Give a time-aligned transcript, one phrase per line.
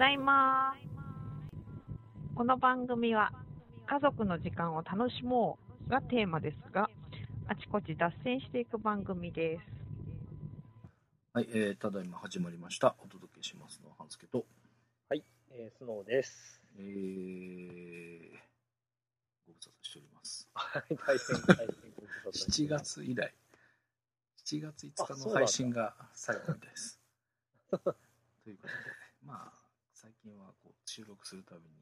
[0.00, 0.72] だいま。
[2.34, 3.32] この番組は
[3.86, 6.88] 家族の時間を楽しもうがテーマですが、
[7.48, 9.62] あちこち脱線していく番組です。
[11.34, 12.96] はい、えー、ただいま始まりました。
[13.04, 14.46] お届けしますのは、半助と、
[15.10, 16.62] はい、えー、スノーです。
[16.78, 18.38] えー、
[19.46, 20.48] ご無沙汰しております。
[20.54, 23.00] はい、大変、大変ご無沙汰して7います。
[23.00, 23.34] 月以来、
[24.46, 26.98] 7月5日の配信が最後みたいです。
[27.68, 27.76] と
[28.48, 28.74] いうことで、
[29.26, 29.59] まあ、
[30.90, 31.76] 収録するたびに、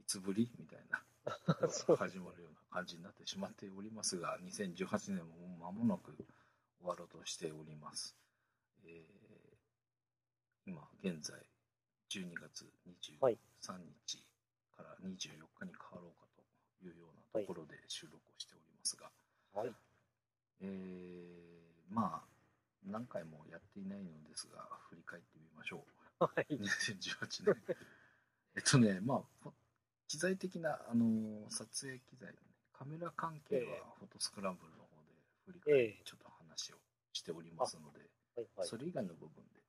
[0.00, 0.50] いつぶり？
[0.58, 1.04] みたいな、
[1.98, 6.16] 始まるような感じになってしまっておりますが、2018年も間もなく
[6.78, 8.16] 終わろうとしております。
[8.84, 9.16] えー
[10.68, 11.40] 今現在
[12.10, 12.68] 12月
[13.20, 14.26] はい23日
[14.76, 16.42] から24日に変わろうかと
[16.84, 19.12] いうようなところで収録をしておりますが、
[19.52, 19.72] はい、
[20.62, 22.28] えーまあ
[22.82, 25.95] 何回もやっていないのですが振り返ってみましょう。
[26.18, 27.56] はい、2018年。
[28.56, 29.50] えっとね、まあ、
[30.08, 32.38] 機材的な、あの撮影機材の、ね、
[32.72, 35.12] カメラ関係ええはフォトスクランブルの方で
[35.44, 36.76] 振り返りええちょっと話を
[37.12, 38.00] しておりますので、
[38.34, 38.68] はい、はい。
[38.68, 39.60] それ以外の部分で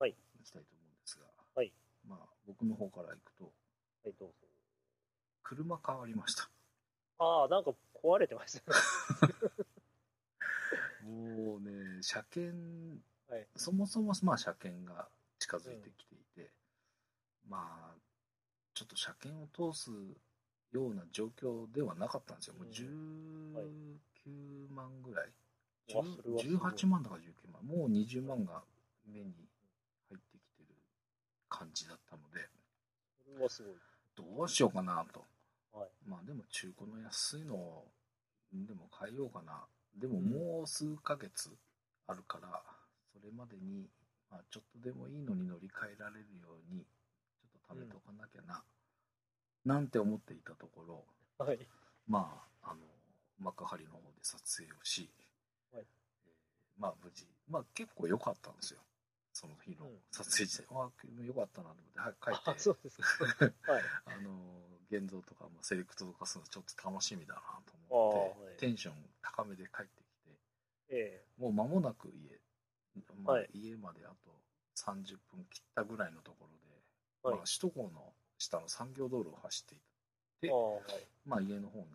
[0.00, 1.72] はいいきたいと思うんですが、はい
[2.08, 3.50] まあ、僕の方からいくと、は
[4.10, 4.34] い、どうぞ。
[5.44, 6.50] 車変わりました。
[7.18, 7.70] ああ、なんか
[8.02, 9.34] 壊れてましたね。
[11.08, 16.50] もうね、車検、はいそもそもまあ車検が近づいてきていて、
[17.48, 17.94] まあ、
[18.74, 19.90] ちょっと車検を通す
[20.72, 22.54] ような状況ではなかったんですよ。
[22.54, 23.66] もううんはい
[24.26, 25.26] 19万ぐらい。
[25.94, 27.64] わそれはい18万だから19万。
[27.64, 28.62] もう20万が
[29.06, 29.32] 目に
[30.08, 30.74] 入ってきてる
[31.48, 32.48] 感じだったので、
[33.24, 33.72] それはすごい。
[34.36, 35.24] どうしようかなと。
[35.72, 35.88] はい。
[36.06, 37.84] まあでも中古の安いのを
[38.52, 39.64] でも買えようかな。
[39.96, 41.50] でもうんもう数ヶ月
[42.06, 42.62] あるから、
[43.12, 43.88] それまでに、
[44.30, 46.84] まあ、ちょっとでもいいのに乗り換えられるように、
[47.40, 48.62] ちょっと貯めとかなきゃな、
[49.64, 51.04] なんて思っていたところ、
[51.38, 51.58] はい。
[52.06, 52.80] まあ、あの、
[53.38, 55.10] 幕張の方で撮影をし、
[55.72, 58.80] はいえーまあ無事、まあ結構良かったんですよ。
[59.32, 60.66] その日のうん撮影自体。
[60.74, 60.90] ああ、
[61.24, 62.50] 良かったなと思って、はい、帰って。
[62.50, 63.04] あ、そうですか。
[63.72, 63.82] はい。
[64.06, 64.30] あの
[64.90, 70.38] 現像とか、まあ、セレクトとかするのちょっと楽しみだなと思って、はいテンション高めで帰ってきて
[70.88, 72.40] えもう間もなく家、
[73.24, 74.30] まあはい家まであと
[74.76, 79.78] 30分切ったぐらいのところで、はいまあ、首都高の下の産業道路を走ってい
[80.42, 81.06] えてはい。
[81.26, 81.86] まあ、家の方に、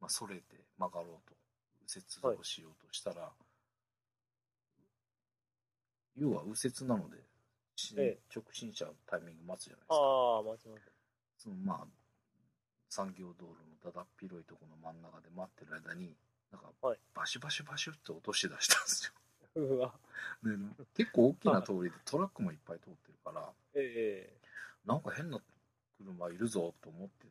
[0.00, 0.42] まあ、それて
[0.78, 1.34] 曲がろうと
[1.86, 3.30] 右折をしようとしたら、
[6.16, 7.18] 要は右折なので、
[7.76, 9.94] しええ直進車のタイミング待つじゃないですか。
[9.96, 10.80] ああ、間違え
[11.36, 11.86] そのまあ
[12.88, 16.16] 産業道路のだだっ広いところの真ん中で待ってる間に
[16.50, 19.12] なんかはいバシュバシュバシュって落とし出したんですよ。
[19.54, 19.60] た。
[19.60, 19.92] うわ。
[20.42, 20.50] で
[20.94, 24.36] 結構大きな通りでトラックもいっぱい通ってるからええ
[24.86, 25.40] なんか変な
[25.98, 27.26] 車いるぞと思って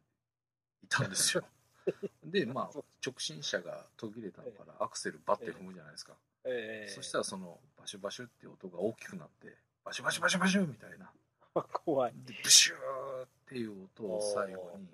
[0.84, 1.44] いたんですよ。
[2.24, 6.16] でまあ直進車が途切れたからアクセルバッて踏むじゃないですか。
[6.46, 11.12] ええそしたらそのバシュバシュって音が大きくなってバシュバシュバシュバシュみたいな。
[11.56, 12.14] ら、怖い。
[12.26, 14.88] でブシューっていう音を最後に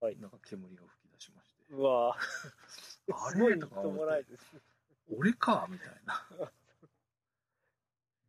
[0.00, 1.74] はいなんか煙が吹き出しまして。
[1.74, 2.16] うわ。
[3.08, 4.24] あれとか思って。
[5.10, 6.26] 俺かみたいな。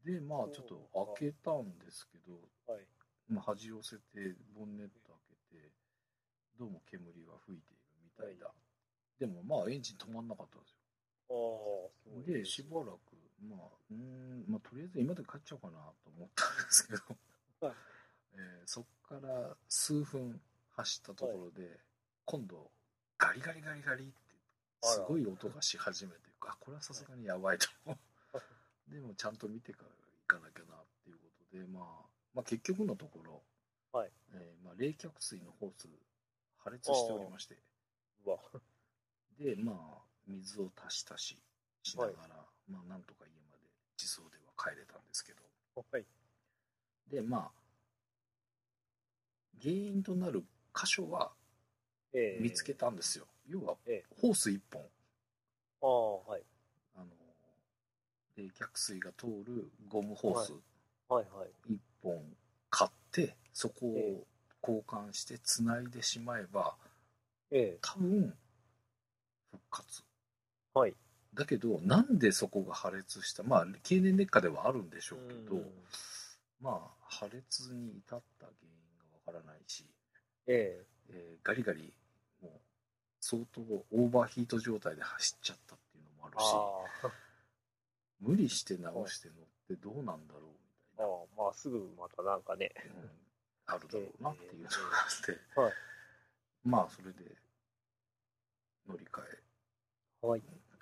[0.03, 2.33] で、まあちょっと開けたんですけど、
[2.67, 2.87] はい。
[3.27, 5.17] まあ、端寄せて、ボンネット開
[5.51, 5.71] けて、
[6.57, 8.53] どうも煙が吹いているみたいだ。
[9.19, 10.77] でもまあエンジン止まんなかったんですよ。
[12.21, 12.23] い。
[12.23, 12.97] で、しばらく、
[13.41, 13.59] まあ、
[13.91, 17.03] うーん、まあとりあえず今で帰っちゃおうかなと思ったんですけど、
[17.67, 17.75] はい
[18.33, 21.79] えーそっから数分走ったところで、
[22.25, 22.71] 今度、
[23.17, 24.13] ガリガリガリガリって、
[24.83, 27.67] すごい音がし始めて、あ、これはさすがにやばいと。
[28.87, 33.43] でもちゃんと見てから行かなきゃなっていうことで、まあ、まあ結局のところ、
[33.91, 35.87] はいえーまあ、冷却水のホース
[36.57, 37.57] 破裂しておりまして、
[38.25, 38.39] うわ。
[39.39, 41.39] で、まあ、水を足し足し
[41.83, 43.63] しながら、まあ、なんとか家まで
[43.97, 45.43] 自走では帰れたんですけど、
[45.91, 46.05] はい。
[47.09, 47.51] で、まあ、
[49.61, 50.41] 原因となる
[50.75, 51.31] 箇所は
[52.13, 53.27] ええ見つけたんですよ。
[53.47, 54.83] 要は、ええホース1本、
[55.81, 56.43] ああ、はい。
[56.95, 57.05] あの、
[58.35, 60.53] 冷却水が通るゴムホース
[61.09, 61.73] はい、はい。
[61.73, 62.37] 1本
[62.69, 64.27] 買って、そこえを
[64.61, 66.75] 交換して繋いでしまえば、
[67.51, 68.37] ええ多分、
[69.51, 70.03] 復活。
[70.73, 70.95] はい。
[71.33, 73.43] だけど、なんでそこが破裂した？
[73.43, 75.83] まあ、経年劣化ではあるんでしょうけど、うん
[76.59, 78.69] まあ、破裂に至った原因
[78.99, 79.85] がわからないし、
[80.47, 81.93] ええーガリガリ、
[82.41, 82.51] もう、
[83.21, 85.57] 相当オーバーヒート状態で走っちゃっ
[86.27, 87.13] あるし。
[88.19, 89.37] 無理して直して乗っ
[89.67, 92.71] てどうなんだろうみたいああ、まあ、すぐまたなんかね。
[92.85, 93.09] うん。
[93.67, 95.73] あるだろうなっていうのがあって、はい。
[96.63, 97.19] まあそれで
[98.87, 99.21] 乗り換
[100.23, 100.27] え。
[100.27, 100.41] はい。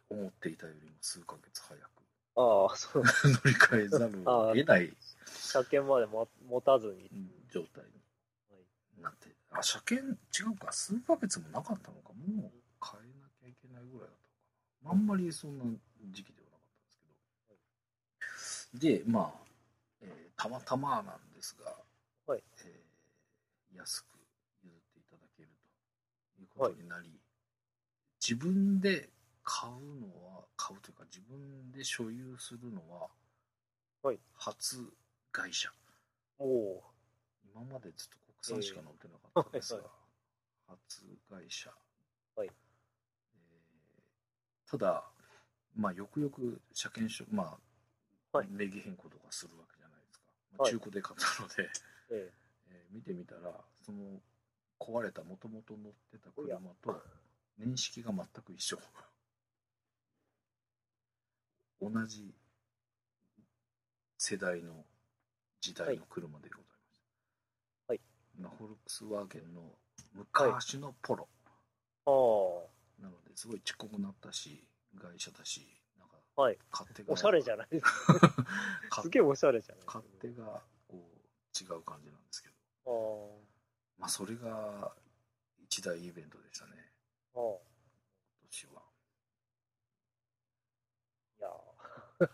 [0.09, 1.95] 思っていたよりも数ヶ月早く。
[2.37, 3.03] ああ、そう。
[3.25, 4.95] 乗り換えざるを得ない。
[5.25, 7.09] 車検までも持たずに。
[7.49, 7.91] 状態に。
[9.01, 10.71] なってあ車検違うか。
[10.71, 12.13] 数ヶ月もなかったのか。
[12.13, 12.51] もう
[12.81, 14.24] 変えなきゃいけないぐらいだった
[14.85, 15.65] あんまりそんな
[16.11, 17.57] 時期ではなかったん
[18.29, 19.03] ですけど。
[19.03, 19.45] でまあ、
[20.01, 21.71] えーたまたまなんですが、
[22.27, 22.43] はい。
[22.65, 24.17] えー安く
[24.63, 25.49] 譲っていただける
[26.37, 27.19] ということになり、
[28.21, 29.09] 自分で
[29.43, 33.09] 買うのは買うというか自分で所有するのは、
[34.01, 34.19] はい。
[34.33, 34.77] 初
[35.31, 35.69] 会社。
[36.37, 36.83] おお
[37.53, 38.17] 今までずっと
[38.47, 39.89] 国産しか乗ってなかったんですが、えー
[40.67, 41.69] 初会社、
[42.35, 42.47] はい。
[42.47, 42.53] えー
[44.69, 45.03] ただ、
[45.75, 47.57] まあ、よくよく車検証、ま
[48.33, 48.47] あはい。
[48.49, 50.71] 名義変更とかするわけじゃないですか、まあはい。
[50.71, 51.69] 中古で買ったので、
[52.11, 52.33] ええ。
[52.71, 54.21] えー見てみたらその
[54.79, 57.01] 壊れたもともと乗ってた車と
[57.57, 58.79] 年式が全く一緒。
[61.81, 62.33] 同じ
[64.17, 64.85] 世代の
[65.61, 67.03] 時代の車でございます、
[67.89, 68.01] はい。
[68.37, 69.77] まあフォルクスワーゲンの
[70.13, 71.27] 昔のポロ、
[72.05, 72.74] ああ。
[72.99, 74.63] なのですごいちっこくなったし
[74.95, 75.67] 外車だし
[75.99, 76.57] なんかはい。
[76.71, 78.13] 勝手が おしゃれじゃないですか。
[78.89, 79.85] 勝すげえおしゃれじゃない。
[79.85, 82.55] 勝手がこう違う感じなんですけど
[82.85, 84.95] あまあそれが
[85.59, 86.91] 一大イベントでしたね
[87.33, 87.37] あ。
[87.37, 87.59] 今
[88.47, 88.83] 年は
[91.39, 91.41] い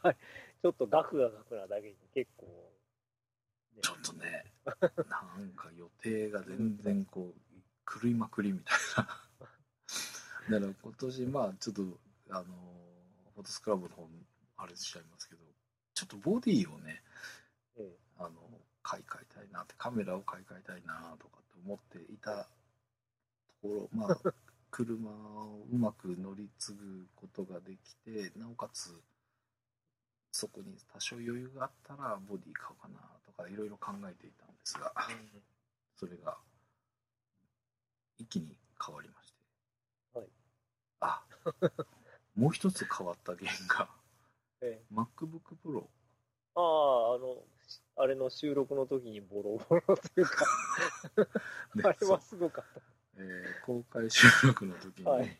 [0.07, 0.15] や
[0.61, 2.51] ちょっと額が額なだけに結構、ね
[3.81, 4.53] ちょっとね
[5.09, 9.30] なんか予定が全然こう狂いまくりみたいな
[10.51, 11.81] だから今年まあちょっと
[12.29, 12.43] あの
[13.35, 14.07] フォトスクラブの方
[14.57, 15.41] あれしちゃいますけど
[15.93, 17.01] ちょっとボディをね
[17.77, 17.97] ええ。
[18.19, 18.29] あの
[18.83, 22.47] 買い替えたいなってカメラを買い替えたいなとかって思っていたと
[23.61, 24.33] ころまあ
[24.71, 29.01] 車をうまく乗り継ぐことができてなおかつ
[30.31, 34.93] そこに多少余裕があったらボディ買おうかなとかいろいろ考えていたんですが
[35.97, 36.37] それが
[38.17, 39.20] 一気に変わりまして、はい
[41.01, 41.23] あ。
[42.35, 43.89] もう一つ変わった原因が
[44.61, 44.93] ええ。
[44.93, 45.83] MacBook Pro
[46.55, 47.43] ああ、あの、
[47.97, 50.45] あれの収録の時にボロボロというか、
[51.75, 52.81] ねあれはすごかった。
[53.17, 55.37] えー公開収録の時に、はい。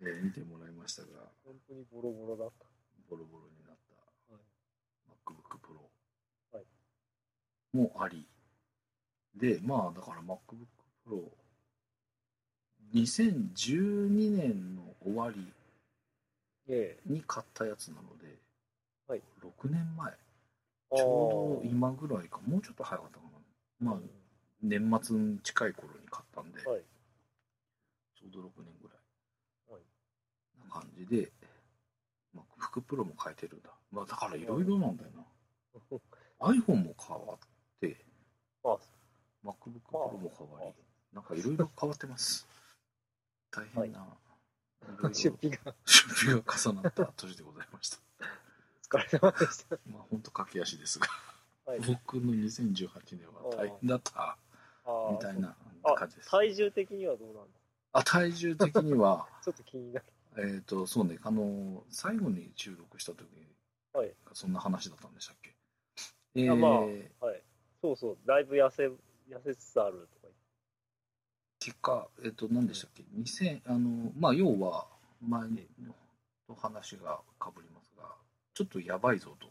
[0.00, 1.08] えー見てもらいましたが
[1.44, 2.66] 本当にボロボロだった。
[3.08, 3.76] ボロボロになっ
[4.28, 4.42] たはい。
[5.24, 6.66] MacBook Pro はい。
[7.76, 8.26] もあり。
[9.34, 10.66] でまあだから MacBook
[11.06, 11.30] Pro
[12.94, 15.52] 2012年の終わり
[16.68, 17.12] ええ。
[17.12, 18.38] に買ったやつなので、
[19.06, 19.22] はい。
[19.42, 20.12] 6年前。
[20.12, 22.58] あちょうど今ぐらいかも。
[22.58, 23.30] うちょっと早かったかな。
[23.80, 24.10] まあうん。
[24.62, 26.82] 年末に近い頃に買ったんで、はい。
[28.18, 29.72] ちょうど6年ぐらい。
[29.72, 29.82] はい。
[30.68, 31.32] な感じで、
[32.34, 33.70] まあ、服プロも変えてるんだ。
[33.90, 35.24] まあ、だからいろいろなんだよな。
[36.40, 37.38] iPhone も変わっ
[37.80, 37.96] て、
[38.64, 38.76] あ。
[39.44, 40.72] MacBook Pro も変わり、
[41.12, 42.46] なんかいろいろ変わってます。
[43.50, 47.98] 大変な、いろいろ 出費が出費が重なった年でございました。
[48.94, 49.78] お疲れ様でした。
[49.86, 51.06] まあ、本当駆け足ですが、
[51.66, 51.80] はい。
[51.80, 54.36] 僕の2018年は大変だった
[55.12, 56.30] みたいなあ感じです。
[56.30, 57.60] 体重的にはどうなんです
[57.92, 60.06] あ体重的には、か ちょっと気になる。
[60.38, 63.48] えっと、そうね、あの、最後に収録した時に、
[63.92, 64.14] はい。
[64.32, 65.56] そんな話だったんでしたっけ？
[66.36, 67.42] えーあまあはい。
[67.82, 70.19] そうそう、だいぶ痩せ、痩せつつあるとか
[71.60, 74.86] 結果、えっと、何でしたっけ、2000あの、まあ、要は、
[75.22, 75.68] 前に
[76.48, 78.04] と話がかぶりますが、
[78.54, 79.48] ちょっとやばいぞと。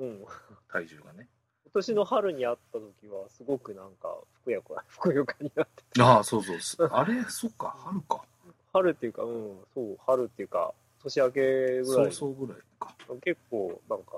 [0.00, 0.24] うん。
[0.68, 1.28] 体重がね。
[1.64, 6.02] 今年の春に会った時は、すごくなんか、ふくやか、ふくよかになって。
[6.02, 8.24] ああ、そうそうす、あれ、そっか、春か、
[8.72, 14.12] 春っていうか、うん、そう、春っていうか、年明けぐらい、そうそうぐらいか、結構、なんか、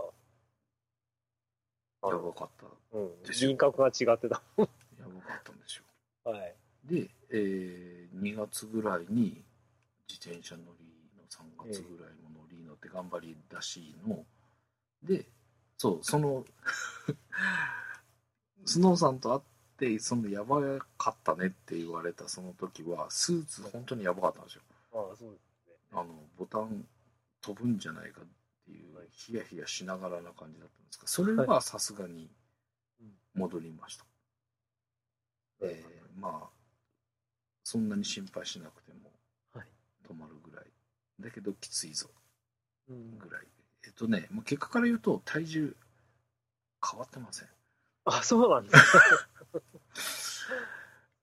[2.03, 4.43] あやのばかった、うん、ですよ輪郭が違ってた。
[4.59, 5.85] やばかったんですよ。
[6.31, 6.55] はい。
[6.85, 9.43] で、えー、2月ぐらいに
[10.09, 10.87] 自転車乗り
[11.17, 14.25] の3月ぐらいも乗り乗って頑張り出しの、
[15.03, 15.27] で
[15.77, 16.45] そうその
[18.65, 19.43] スノーさんと会っ
[19.77, 20.61] てそのやば
[20.97, 24.63] かったねって言われたその時はスーツ本当にやばかったんですよ。
[24.93, 25.75] ああ、そうですね。
[25.93, 26.87] あのボタン
[27.41, 28.25] 飛ぶんじゃないかっ
[28.65, 29.09] ていうはい。
[29.11, 32.31] ヒヤヒヤしながらな感じだったんですがそれはさすがに
[33.35, 34.05] 戻りました、
[35.61, 36.54] えーまあ
[37.65, 39.11] そんなに心配しなくても
[39.55, 39.67] はい
[40.09, 40.67] 止まるぐらい
[41.19, 42.09] だけどきついぞ
[42.89, 43.47] うんぐらい
[43.87, 45.77] えっとね、まあ、結果から言うと体重
[46.91, 47.49] 変わってません。
[48.05, 49.01] あ、そうなんですか。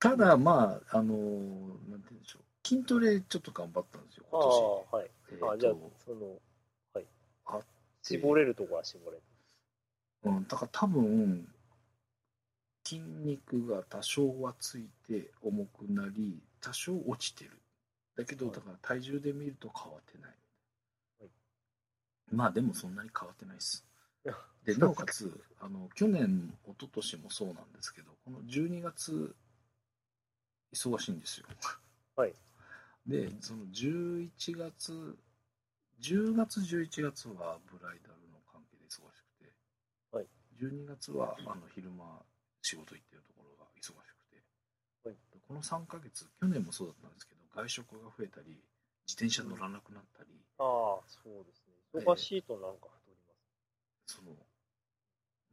[0.00, 2.66] ただ、まあ、あのーなんて言うんでしょう。
[2.66, 4.92] 筋トレちょっと頑張ったんですよ、あ今年。
[4.92, 5.10] あ、はい。
[5.30, 6.40] えーとあ、じゃあ、その、
[6.94, 7.06] はい
[7.46, 7.60] あ。
[8.02, 9.22] 絞れるとこは絞れる。
[10.24, 11.51] うん、だから多分、
[12.92, 17.52] 筋肉が多少はついて重くなり、多少落ちてる。
[18.16, 20.30] だけど、はいだから体重で見ると変わってない。
[21.20, 21.30] はい
[22.30, 23.86] まあでもそんなに変わってないです。
[24.64, 29.34] で、なおかつ、あの、去年、一昨年もそうなんですけど、この12月、
[30.72, 31.46] 忙しいんですよ。
[32.14, 32.34] はい。
[33.06, 35.16] で、その11月、
[35.98, 39.52] 10月、11月はブライダルの関係で忙しくて、
[40.12, 40.26] はい。
[40.60, 42.22] 12月はあの昼間
[42.62, 44.42] 仕事行ってるところが忙しくて、
[45.04, 45.16] はい
[45.46, 48.62] この3ヶ月、去年もそうだったんですけど、外食が増えたり、
[49.04, 52.06] 自転車乗らなくなったり、ああ、そうですね。
[52.06, 53.34] 忙しいとなんか太りま
[54.06, 54.16] す。
[54.16, 54.32] その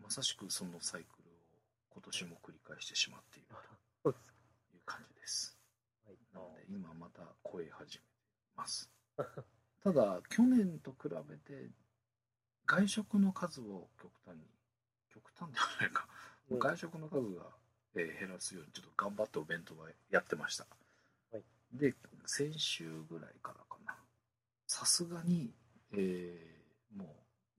[0.02, 1.34] まさしくそのサイクルを
[1.90, 3.48] 今年も繰り返してしまっている
[4.04, 5.58] という感じです。
[6.06, 6.18] はい。
[6.34, 8.90] なので今また超え始めています。
[9.84, 11.72] ただ去年と比べて
[12.66, 14.44] 外食の数を極端に
[15.10, 17.44] 極端ではないか、うん外食の数が、
[17.96, 20.66] えー減らすようにちょっと頑張ってお弁当はやってました。
[21.32, 21.44] はい。
[21.74, 23.96] で先週ぐらいからかな。
[24.68, 25.54] さすがに、
[25.94, 27.06] えーも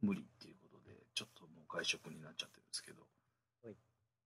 [0.02, 3.02] う無理っていうことでちょっともう外食になっちゃってるんですけど、
[3.64, 3.74] はい。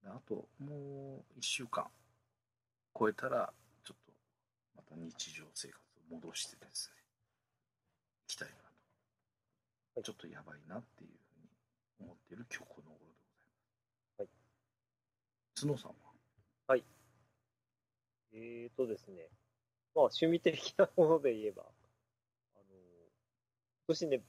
[0.03, 1.85] であともう1週間
[2.97, 3.53] 超えたら
[3.83, 4.13] ちょっと
[4.75, 5.79] また日常生活
[6.11, 7.01] を戻してですね。
[8.29, 8.61] 行きたいなと、
[9.95, 10.03] はい。
[10.03, 11.49] ちょっとやばいなっていうふうに
[11.99, 13.24] 思っている今日この頃で
[15.55, 15.95] 角さんは？
[18.37, 19.29] えーとですね、
[19.95, 22.63] まあ趣味的なもので言えば、あの、
[23.87, 24.21] 今年ね、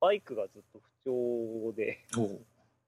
[0.00, 2.06] バイクがずっと不調で、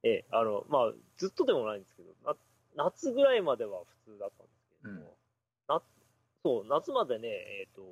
[0.03, 2.37] ええ、あの、まあ、ずっとでもないんですけど、な
[2.77, 5.17] 夏ぐらいまでは普通だったんですけれども、
[5.67, 5.83] な
[6.45, 7.83] そう、夏までね、えっ、と、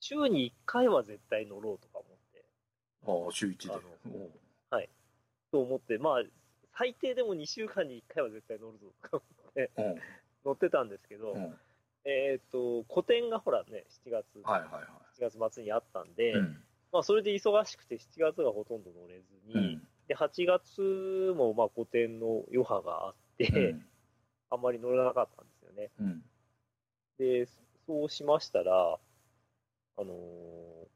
[0.00, 2.44] 週に1回は絶対乗ろうとか思って、
[3.06, 3.74] ああ週一で。
[3.74, 3.82] あの
[4.14, 4.30] おう。
[5.50, 6.22] と思って、まあ、
[6.78, 9.94] 最低でも2週間に1回は絶対乗るぞとか思ってうん。
[10.46, 11.58] 乗ってたんですけど、うん。
[12.04, 14.80] えっ、と、個展がほらね、7月、はいはいは
[15.18, 16.32] 7月末にあったんで、い。
[16.34, 16.62] うん。
[16.92, 19.88] まあ、それで忙しくて7月がほとんど乗れずに、うん。
[20.06, 23.86] で、8月もまあ個展の余波があって、うん。
[24.50, 25.90] あんまり乗らなかったんですよね。
[25.98, 26.24] うん。
[27.18, 27.46] で、
[27.86, 28.98] そうしましたら、
[29.96, 30.88] あのー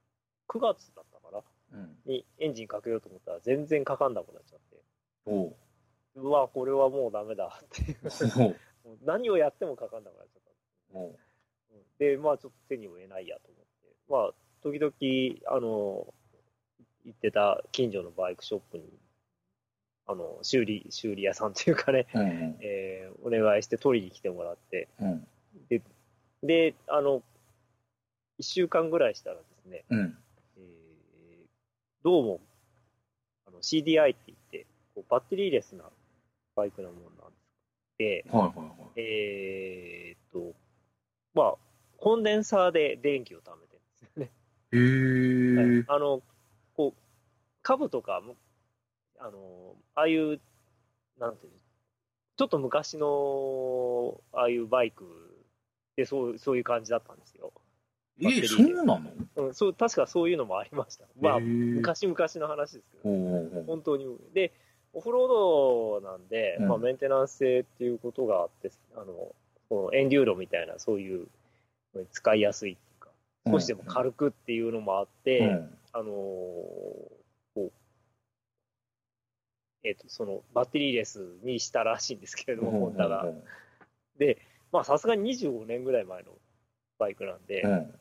[0.48, 1.30] 9月だったか
[1.72, 1.78] な？
[1.78, 1.96] うん。
[2.04, 4.82] にエンジンかけようと思ったら全然かかんなくなっちゃって、
[5.24, 5.56] お
[6.16, 7.60] ううわ、これはもうダメだ。
[7.64, 8.56] っていう、
[9.04, 10.42] 何をやってもかかんなくなっちゃっ
[10.94, 10.98] た。
[11.00, 11.12] ん。
[11.98, 16.12] でまあちょっと手に負えないやと思って、まあ時々、あの、
[17.04, 18.84] 行ってた近所のバイクショップに、
[20.06, 25.26] あの、修理、修理屋さんというかね、うんえーお願いして取りに来てもらって、うん。
[25.68, 25.80] で、
[26.42, 27.22] で、あの、
[28.38, 30.18] 一週間ぐらいしたらですね、うん。
[30.56, 31.46] えー
[32.02, 32.40] どうも、
[33.46, 35.84] あの CDI って言って、こうバッテリーレスな
[36.54, 37.42] バイクなものなんです
[37.98, 39.00] で、はいはいはい。
[39.00, 40.54] えーっと、
[41.34, 41.54] まあ、
[41.98, 44.30] コンデンサーで電気を貯めてるんですよね。
[44.72, 45.84] へえ。
[45.88, 46.22] あの、
[46.74, 47.00] こう、
[47.62, 48.36] 株とかも、
[49.18, 50.40] あの、ああいう、
[51.18, 51.58] なんていうの
[52.36, 55.04] ちょっと昔の、ああいうバイク
[55.96, 57.52] でそうそういう感じだったんですよ。
[58.20, 59.00] え、リーそうなの？
[59.36, 61.04] うん、そう、確かそういうのもありました。
[61.20, 64.06] まあ、昔々の話ですけど、本当に。
[64.34, 64.52] で、
[64.94, 66.68] オフロードなんで、うん。
[66.68, 69.34] まあ、メンテナンス性っていうことがあって、あの、
[69.68, 71.26] このエンデューロみたいな、そういう、
[72.10, 73.10] 使いやすいっていうか、
[73.50, 75.78] 少しでも軽くっていうのもあって、うん。
[75.92, 76.08] あのー
[77.54, 77.72] こう、
[79.84, 83.26] えっ、と、その、バッテリーレスにしたらしいんですけれども、ホンダが。
[84.18, 84.38] で、
[84.70, 86.32] まあ、さすがに25年ぐらい前の
[86.98, 87.94] バイクなんで、うん。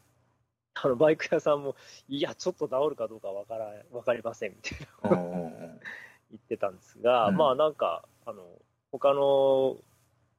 [0.74, 1.76] あの、バイク屋さんも、
[2.08, 5.10] いや、ちょっと治るかどうかわから、わかりません、みたいな
[6.32, 7.38] 言ってたんですが、うん。
[7.38, 8.44] まあ、なんか、あの、
[8.92, 9.78] 他の、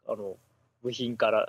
[0.06, 0.36] あの、
[0.82, 1.48] 部品から、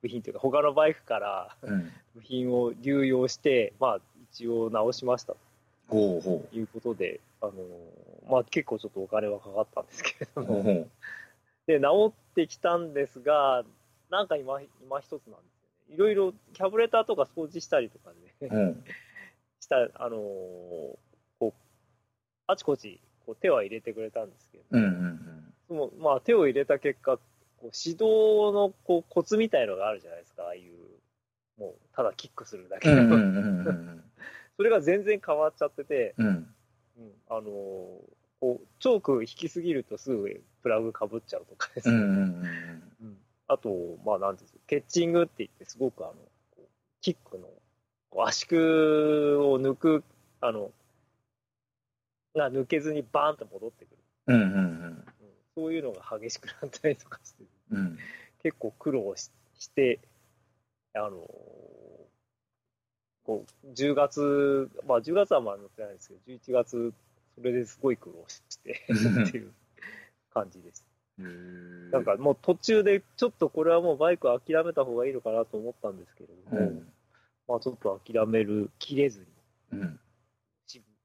[0.00, 1.92] 部品というか、他のバイクからうん。
[2.14, 4.00] 部品を流用して、まあ、
[4.32, 5.34] 一応直しました
[5.88, 7.52] ほうほということで、あの、
[8.30, 10.42] まあ、結構ちょっとお金はかかったんですけれど。
[10.42, 10.90] も、うほうほう。
[11.66, 13.64] で、治ってきたんですが、
[14.10, 15.36] なんか今、今一つなんですよ
[15.88, 15.94] ね。
[15.94, 18.10] いろいろキャブレターとか掃除したりとか
[18.40, 18.84] ね、うん。
[19.60, 20.98] した、あのーこ
[21.40, 21.52] う、
[22.46, 27.22] あちこちこう手は入れてくれたんですけど、うんうんでもまあ手を入れた結果、こ
[27.62, 28.04] う指導
[28.52, 32.90] のこうコツみたいのがあるじゃないですか、ああいう、もうただキックするだけ。
[32.90, 34.04] の、うんうんうんうん。
[34.56, 36.26] それが全然変わっちゃってて、うん。
[36.26, 37.12] うん。
[37.28, 37.42] あのー
[38.42, 41.94] こう、チョーク引きすぎるとすぐプラグかぶっちゃうとかですね。
[41.94, 43.18] うんうんうんうん。
[43.46, 43.70] あと、
[44.04, 46.14] まあ、なんですか、ケッチングって言って、すごくあの、
[47.00, 47.48] キックの、
[48.20, 48.60] 圧縮
[49.46, 50.04] を抜く、
[50.40, 50.72] あの、
[52.34, 53.98] が抜けずにバーンと戻ってくる。
[54.28, 54.56] うんうんうん。
[54.56, 55.04] うん。
[55.56, 57.98] そういうのが激しくなったりとかして、うん。
[58.42, 60.00] 結構苦労しして、
[60.94, 61.26] あの
[63.24, 66.92] こう、10月、まあ10月はまあ乗ってないですけど、11月、
[67.36, 69.24] それですごい苦労してうん。
[69.24, 69.52] っていう
[70.32, 70.84] 感じです。
[71.18, 76.92] なんかもう途中で、ちょっとこれはもうバイク諦めた方がいいのかなと思ったんですけれども、うん。
[77.46, 79.26] まあちょっと諦める、切れずに、
[79.72, 80.00] うん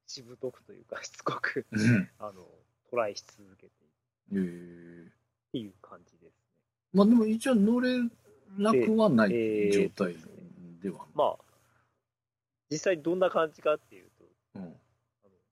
[0.07, 2.09] しぶとくというか、 しつこく、うん。
[2.17, 2.47] あの、
[2.89, 3.73] トライし続けて
[4.31, 5.11] いるっ
[5.51, 6.31] ていう感じですね。
[6.93, 7.99] まあでも一応乗れ
[8.57, 10.15] なくはないえー状態
[10.81, 11.05] では。
[11.13, 11.43] まあ、
[12.69, 14.61] 実際どんな感じかっていうと、うん。
[14.63, 14.73] あの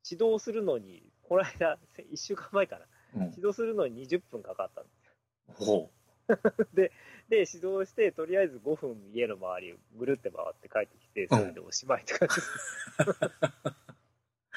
[0.09, 2.85] 指導するのに、この間、 1週間前かな、
[3.15, 3.21] うん。
[3.31, 5.63] 指導するのに20分かかったんです。
[5.65, 5.91] ほ
[6.73, 6.91] で、
[7.29, 13.54] 指導して、とりあえず5分家の周りをぐるって回って帰ってきて、それでおしまいって感じです。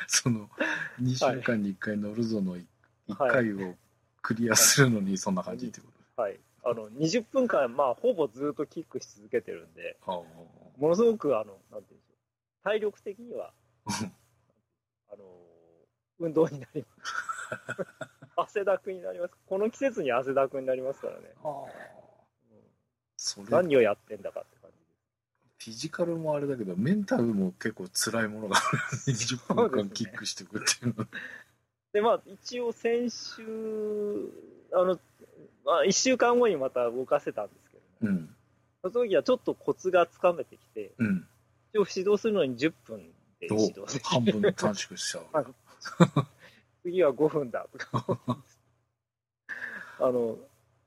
[0.08, 0.48] う その
[1.00, 2.64] 2週間に1回乗るぞの1
[3.18, 3.74] はい回を
[4.22, 5.86] クリアするのにそんな感じってこ
[6.16, 6.22] と？
[6.22, 6.40] はい。
[6.64, 10.26] あの、20分間、まあ、ほぼずっとキックし続けてるんで、も
[10.88, 12.64] のすごく、あの、なんていうんでしょう。
[12.64, 13.52] 体力的には、
[15.10, 15.24] あの、
[16.18, 17.14] 運動になります。
[18.36, 19.34] 汗だくになります。
[19.46, 21.32] この季節に汗だくになりますからね。
[21.44, 21.52] うん
[23.50, 24.57] 何をやってんだかって。
[25.58, 28.60] フィジカルもあれだけどメンタルも結構辛いものがあ
[29.06, 29.12] る。
[29.12, 31.06] 20分間キックしていくっていうの。
[31.92, 33.42] で、まあ、一応先週、
[34.72, 34.98] あの、
[35.64, 38.34] まあ、1週間後にまた動かせたんですけど、ね、うん。
[38.82, 41.26] その時はちょっとコツがつかめてきて、うん。
[41.72, 42.98] 一応指導するのに10分
[43.40, 45.24] で指導おでき半分短縮しちゃう。
[45.32, 45.46] はい
[46.82, 48.18] 次は5分だとか。
[50.00, 50.38] あの、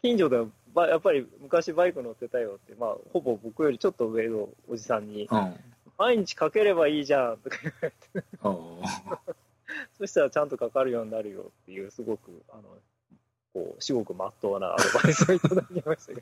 [0.02, 0.38] 近所で
[0.74, 5.56] ばやっぱり昔バイク乗ってたよって、まあ、ほぼ僕よりちょっと上のおじさんに、うん。
[5.98, 8.50] 毎日かければいいじゃんとか言われて、あ
[9.14, 9.20] あ
[9.98, 12.64] そしたらちゃんとかかるようになるよっていう、すごく、あの、
[13.54, 16.22] こう、至極まっとうなアドバイスをいただきましたけ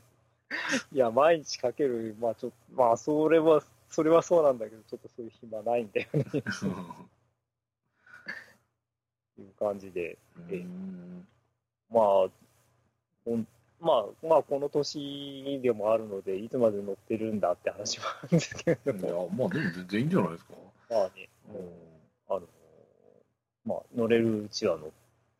[0.92, 6.44] いや、毎日かける、まあちょっと、まあそれは、それはそうなんだけど、ちょっとそういう暇ないんだよね、っ ていう
[9.58, 11.26] 感じで、うん。
[11.90, 12.04] まあ、
[13.24, 13.46] ほん
[13.80, 20.52] まあ、まあ、この年でもあるので、いつまで乗ってるんだって話もあるんですけれどいやも、まあでも全然いいんじゃないですか。
[20.90, 21.28] まあね、
[22.28, 22.40] あの、
[23.64, 24.90] まあ、乗れるうちは乗っ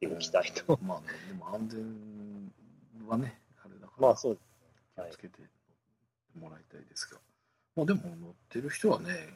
[0.00, 0.79] ておきたいと。
[0.83, 4.38] まあねでも安全はねあれだからまあ、そう
[4.96, 5.42] 気をつけて
[6.38, 7.18] もらいたいですが、
[7.76, 9.29] まあでも乗ってる人はね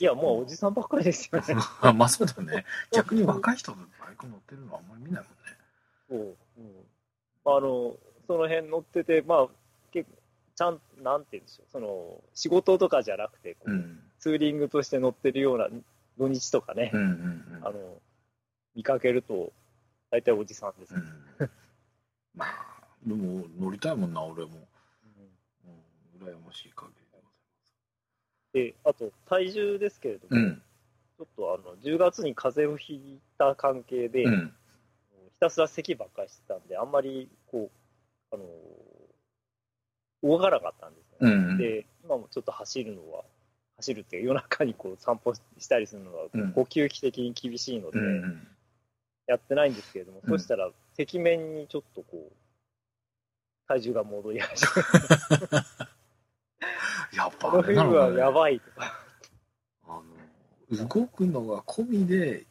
[0.00, 1.54] いや、もうおじさんばっかりですよね。
[1.82, 2.64] あ まあそうだね。
[2.90, 5.58] 逆に若い人がバイク乗ってるのはあんまり見ないもんね。
[6.08, 6.36] そう。
[6.56, 6.89] うん。
[7.44, 9.48] あの、その辺乗ってて、まあ、
[9.92, 10.16] 結構、
[10.54, 14.00] ちゃん、なんて言うんでしょう、その、仕事とかじゃなくて、こううん。
[14.18, 15.68] ツーリングとして乗ってるような
[16.18, 17.66] 土日とかね、うんうんうん。
[17.66, 18.00] あの、
[18.74, 19.52] 見かけると、
[20.10, 20.94] 大体おじさんです。
[20.94, 21.50] うん。
[22.34, 22.70] まあ
[23.06, 24.50] でも乗りたいもんな俺も、
[25.64, 26.90] うん、羨ましい限
[28.52, 30.60] りでで、あと、体重ですけれども、ございます
[31.16, 34.54] ちょっとあの、10月に風邪をひいた関係で、うん
[35.40, 37.70] たすら咳ばっかりしてたんで、あんまり、こ
[38.32, 38.44] う、あの、
[40.22, 41.16] 動かなかったんですね。
[41.20, 41.58] うんうん。
[41.58, 43.24] で、今もちょっと走るのは、
[43.76, 48.48] 走るっていうか夜中にこう散歩したりするのはうん、呼吸器的に厳しいので、うんうん。
[49.26, 50.38] やってないんですけれども、うん。
[50.38, 52.32] そしたら、壁面にちょっとこう、
[53.66, 54.70] 体重が戻り始め
[57.16, 59.00] やっぱこの冬はやばいとか。
[59.84, 60.02] あ
[60.70, 62.46] の動くのが込みで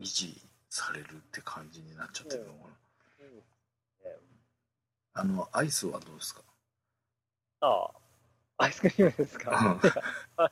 [0.00, 0.45] 維持
[0.76, 2.74] されるって感じになっちゃってるのかな、
[5.14, 6.42] あのアイスはどうですか？
[7.60, 7.90] あ
[8.58, 9.80] あ、アイスクリームですか？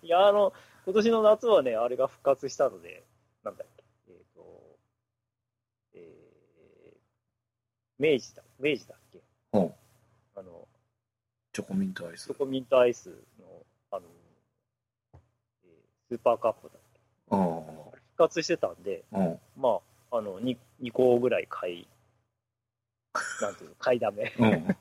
[0.02, 0.54] いや、あの、
[0.86, 3.04] 今年の夏はね、あれが復活したので、
[3.44, 4.78] なんだっけ、えっ、と、
[5.92, 9.20] えー、明治だ、明治だっけ、
[9.52, 9.74] うん。
[10.36, 10.66] あの、
[11.52, 12.24] チョコミントアイス。
[12.24, 14.06] チョコミントアイスの、あの、
[15.64, 17.64] えースーパーカップだっけ、うん
[18.16, 19.38] 復活してたんで、うん。
[19.56, 19.80] まあ、
[20.16, 21.86] あの、2, 2個ぐらい買い、
[23.40, 24.32] なんていうの、買いだめ。
[24.38, 24.76] うん。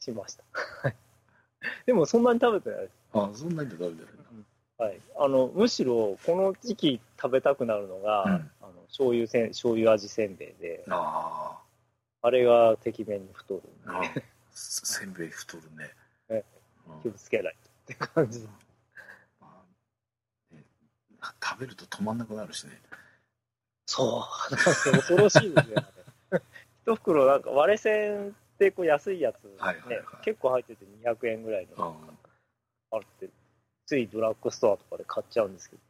[0.00, 0.44] しました。
[1.84, 2.92] でも、そんなに食べてないです。
[3.12, 4.46] あそんなに食べてるん
[4.78, 5.00] はい。
[5.18, 8.50] あの、むしろ、この時期食べたくなるのが、うん。
[8.62, 11.62] あの、醤油せん、醤油味せんべいで、だあ
[12.22, 15.90] あれがてきめんに太るんで、ーあせせんべい太るね。
[16.30, 16.42] え
[16.88, 17.02] うん。
[17.02, 18.48] 気をつけないとって感じ。
[19.38, 19.62] ま
[20.50, 20.64] あね
[21.42, 22.80] 食べると止まんなくなるしね
[23.86, 25.86] そう、なんか恐ろしいですよね。
[26.84, 30.06] 一袋なんか 割れ線ってこう安いやつ、ねはいはいはい。
[30.22, 31.90] 結構入ってて200円ぐらいの。
[31.90, 32.18] うん。
[32.90, 33.28] あるって、
[33.86, 35.82] ついドラッグストアとかで買っちゃうんですけど、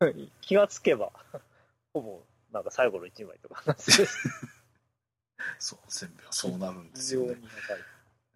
[0.40, 1.12] 気がつけば、
[1.94, 4.06] ほぼなんか最後の1枚とかなんですよ。
[5.58, 7.36] そう、せんべいはそうなるんで非すよね。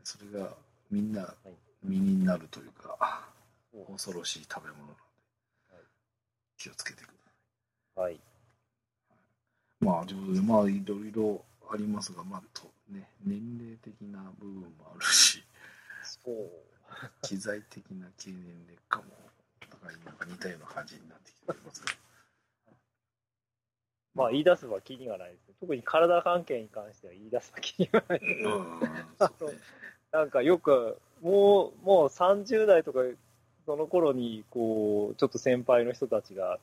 [0.04, 0.56] それが
[0.90, 1.36] みんなはい。
[1.82, 3.28] 身になるというか、
[3.88, 5.84] 恐ろしい食べ物なのではい、
[6.56, 7.12] 気をつけてくだ
[7.94, 8.02] さい。
[8.02, 8.20] はい。
[9.82, 15.42] まあ、ということで、まあ、いろいろありますが、まあ、とね、年齢的な部分もあるし、
[16.04, 16.50] そう。
[17.22, 19.04] 機材的な経年劣化も、
[19.60, 21.92] お互いなんか似たような感じになってきておりますが。
[24.14, 25.54] まあ言い出せば気にはないですね。
[25.58, 28.20] 特に体関係に関しては言い出せば気にはない。
[28.20, 28.42] うん、
[29.38, 29.58] そうね。
[30.12, 33.00] なんかよく、もう、もう30代とか、
[33.64, 36.60] その頃に、こう、ちょっと先輩の人たちが、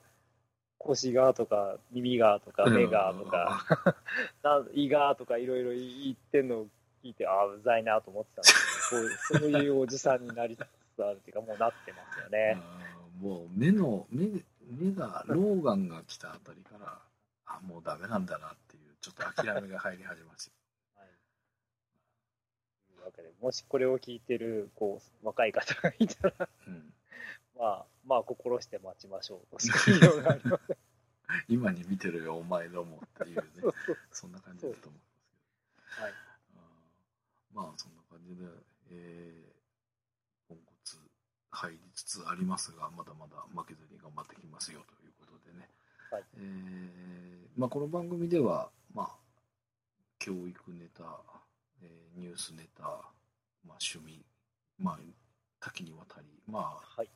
[0.79, 3.95] 腰がとか、耳がとか、目がとか、
[4.43, 6.67] なん胃がとかいろいろ言ってんのを
[7.03, 10.65] 聞いて、ああ、うざいなと思ってたんですけど、こうそういうおじさんになりつ
[10.95, 12.57] つあるっていうか、もうなってますよね。
[12.83, 14.27] うんもう目の目
[14.69, 16.99] 目が老眼が来たあたりから
[17.45, 20.49] あもうダメなんだなっていうちょっと諦めが入り始めまし
[20.95, 21.09] たはい。
[22.87, 26.93] というわけで、もしこれを聞いてる、こう、若い方がいたら、うん、
[27.59, 30.77] まあ、まあ、心して待ちましょうとしうがありません。
[31.49, 36.11] 今に見てるよお前どもっていうねそうそうそんな感じだと思いますけどはい。
[36.11, 36.19] うん
[37.53, 38.45] まあそんな感じで、
[38.91, 40.97] えー、ポンコツ
[41.51, 45.67] 入りつつありますがまだまだ負けずに頑張ってきますよということでね、
[46.11, 49.09] はいえーまあ、この番組では、まあ、
[50.17, 51.03] 教育ネタ、
[51.81, 54.23] えーニュースネタ、まあ、趣味、
[54.77, 54.99] まあ、
[55.59, 57.09] 多岐にわたり、まあ、はい。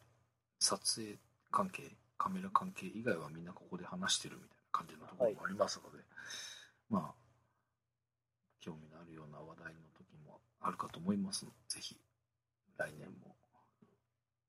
[0.64, 1.20] 撮影
[1.52, 1.84] 関係
[2.18, 6.02] カメラ関係以外はみんなここで話してるみたいな感じのところもありますので、
[6.90, 7.14] まあ
[8.62, 11.98] 興味のあるような話題の時もあるかと思いますのでぜひ
[12.78, 13.36] 来年も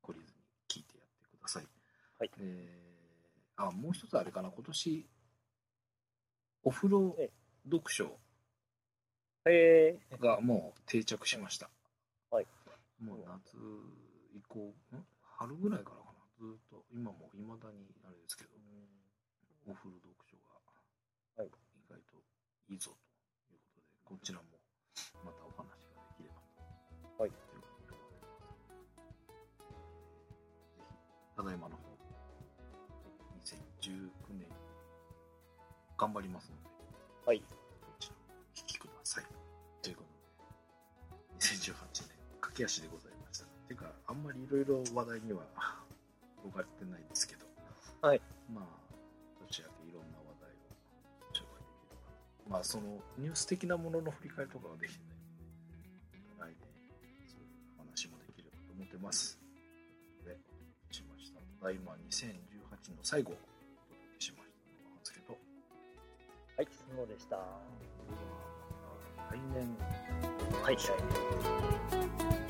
[0.06, 1.66] 懲りずに聞いてやってください、
[2.20, 2.30] はい。
[2.38, 2.94] えー
[3.56, 4.50] あもう一つあれかな。
[4.50, 5.06] 今年
[6.64, 7.30] お風呂ええ。
[7.70, 8.18] 読書
[10.20, 11.70] がもう定着しました。
[12.30, 12.46] はい。
[13.00, 13.56] もう夏
[14.36, 15.06] 以降、ん？
[15.36, 16.03] 春ぐらいから
[16.94, 18.50] 今もいまだにあれですけど、
[19.66, 20.62] お風呂読書が
[21.34, 22.22] はい意外と
[22.70, 22.94] いいぞ
[23.42, 24.46] ということで、こちらも
[25.26, 26.62] またお話ができればと。
[27.18, 28.30] はいいうふうに思います。
[30.78, 30.94] ぜひ、
[31.34, 31.82] ただいまの方、
[33.42, 34.46] 2019年、
[35.98, 36.70] 頑張りますので、
[37.26, 37.40] はい。
[37.40, 37.44] こ
[37.98, 39.24] ちらお聞きください。
[39.82, 40.14] ということ
[41.18, 41.74] で、2018
[42.06, 43.46] 年、駆け足でございました。
[43.66, 45.42] ていうか、あんまりいろいろ話題には
[46.44, 47.46] 転がってないですけど、
[48.02, 48.20] はい。
[48.52, 48.64] まあ、
[49.48, 50.68] 年明けいろんな話題を
[51.32, 51.96] 紹介できれ
[52.44, 52.58] ば。
[52.58, 55.00] まあ、そのニュース的なものの振り返りとかはできて
[56.38, 56.68] ないので、来年、
[57.24, 59.40] そういう話もできればと思ってます。
[60.24, 60.36] で、
[60.90, 61.40] しました。
[61.60, 67.36] ただいま2018の最後をお届けしましたのは、ですけど、はい、そうでした。
[67.36, 67.60] は
[69.30, 69.64] 来年、
[70.72, 70.86] い、来
[72.36, 72.43] 年。